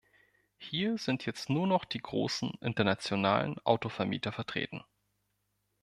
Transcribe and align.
Hier 0.57 0.97
sind 0.97 1.27
jetzt 1.27 1.51
nur 1.51 1.67
noch 1.67 1.85
die 1.85 1.99
großen 1.99 2.49
internationalen 2.61 3.59
Autovermieter 3.65 4.31
vertreten. 4.31 4.83